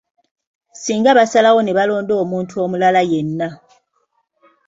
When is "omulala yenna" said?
2.63-3.47